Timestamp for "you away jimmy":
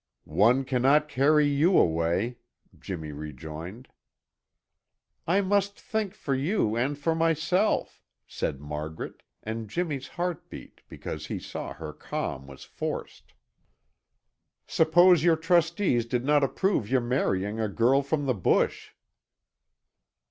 1.45-3.11